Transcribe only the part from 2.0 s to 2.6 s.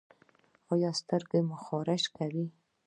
کوي؟